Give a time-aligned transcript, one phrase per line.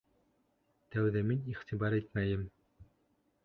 [0.95, 2.51] Тәүҙә мин иғтибар итмәйем.